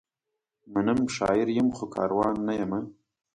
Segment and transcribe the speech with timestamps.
[0.73, 2.79] منم، شاعر یم؛ خو کاروان نه یمه